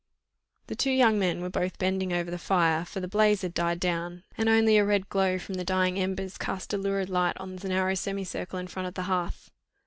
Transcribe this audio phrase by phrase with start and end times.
[0.65, 3.79] The two young men were both bending over the fire, for the blaze had died
[3.79, 7.59] down, and only a red glow from the dying embers cast a lurid light on
[7.63, 9.51] a narrow semicircle in front of the hearth.